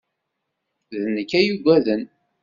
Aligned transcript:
D 1.01 1.03
nekk 1.15 1.31
ay 1.39 1.45
yugaden. 1.47 2.03